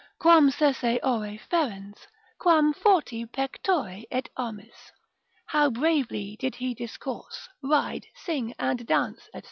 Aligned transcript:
Quam 0.17 0.49
sese 0.49 0.99
ore 1.03 1.37
ferens, 1.37 2.07
quam 2.39 2.73
forti 2.73 3.23
pectore 3.27 4.03
et 4.09 4.29
armis, 4.35 4.91
how 5.45 5.69
bravely 5.69 6.35
did 6.39 6.55
he 6.55 6.73
discourse, 6.73 7.47
ride, 7.61 8.07
sing, 8.15 8.51
and 8.57 8.87
dance, 8.87 9.29
&c. 9.31 9.39